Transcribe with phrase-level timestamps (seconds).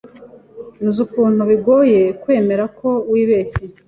[0.85, 3.63] Nzi ukuntu bigoye kwemera ko wibeshye.